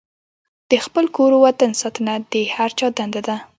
د 0.69 0.73
خپل 0.85 1.05
کور 1.15 1.31
او 1.35 1.41
وطن 1.45 1.71
ساتنه 1.81 2.13
د 2.31 2.35
هر 2.55 2.69
چا 2.79 2.87
دنده 2.97 3.21
ده. 3.27 3.35